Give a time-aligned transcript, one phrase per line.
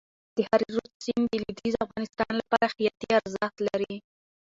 [0.35, 3.95] د هریرود سیند د لوېدیځ افغانستان لپاره حیاتي ارزښت لري.